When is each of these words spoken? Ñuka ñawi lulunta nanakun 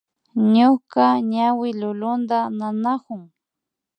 Ñuka 0.53 1.05
ñawi 1.31 1.69
lulunta 1.79 2.39
nanakun 2.57 3.21